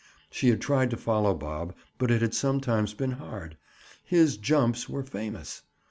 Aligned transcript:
She 0.31 0.49
had 0.49 0.61
tried 0.61 0.89
to 0.89 0.97
follow 0.97 1.35
Bob 1.35 1.75
but 1.99 2.09
it 2.09 2.23
had 2.23 2.33
sometimes 2.33 2.95
been 2.95 3.11
hard. 3.11 3.55
His 4.03 4.35
"jumps" 4.35 4.89
were 4.89 5.03
famous. 5.03 5.61